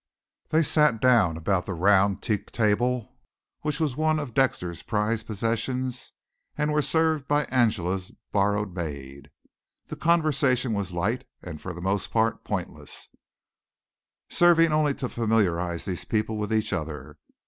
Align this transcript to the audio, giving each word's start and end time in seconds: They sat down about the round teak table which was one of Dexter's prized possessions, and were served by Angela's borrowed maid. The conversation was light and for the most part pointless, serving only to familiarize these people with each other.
They 0.49 0.63
sat 0.63 0.99
down 0.99 1.37
about 1.37 1.67
the 1.67 1.75
round 1.75 2.23
teak 2.23 2.51
table 2.51 3.13
which 3.61 3.79
was 3.79 3.95
one 3.95 4.17
of 4.17 4.33
Dexter's 4.33 4.81
prized 4.81 5.27
possessions, 5.27 6.13
and 6.57 6.73
were 6.73 6.81
served 6.81 7.27
by 7.27 7.45
Angela's 7.45 8.11
borrowed 8.31 8.73
maid. 8.73 9.29
The 9.89 9.95
conversation 9.95 10.73
was 10.73 10.91
light 10.91 11.27
and 11.43 11.61
for 11.61 11.71
the 11.75 11.81
most 11.81 12.09
part 12.09 12.43
pointless, 12.43 13.09
serving 14.27 14.73
only 14.73 14.95
to 14.95 15.07
familiarize 15.07 15.85
these 15.85 16.03
people 16.03 16.35
with 16.35 16.51
each 16.51 16.73
other. 16.73 17.19